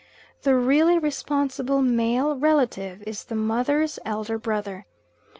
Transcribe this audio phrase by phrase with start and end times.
[0.41, 4.87] The really responsible male relative is the mother's elder brother.